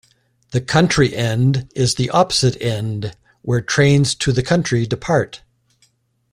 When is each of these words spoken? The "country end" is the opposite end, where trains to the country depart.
The 0.49 0.61
"country 0.61 1.15
end" 1.15 1.69
is 1.75 1.93
the 1.93 2.09
opposite 2.09 2.59
end, 2.59 3.15
where 3.43 3.61
trains 3.61 4.15
to 4.15 4.31
the 4.31 4.41
country 4.41 4.87
depart. 4.87 5.43